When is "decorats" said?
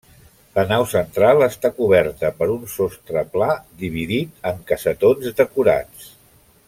5.43-6.11